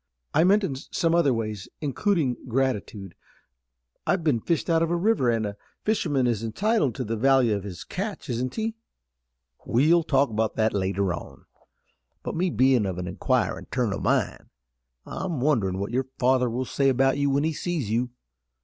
[0.33, 3.13] "I meant in some other ways, including gratitude.
[4.07, 7.53] I've been fished out of a river, and a fisherman is entitled to the value
[7.55, 8.73] of his catch, isn't he?"
[9.63, 11.45] "We'll talk about that later on,
[12.23, 14.45] but me bein' of an inquirin' turn o' mind,
[15.05, 18.09] I'm wonderin' what your father will say about you when he sees you.